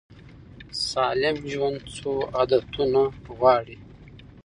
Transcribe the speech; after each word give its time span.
سالم 0.89 1.37
ژوند 1.51 1.79
څو 1.95 2.11
عادتونه 2.35 3.01
غواړي. 3.37 3.77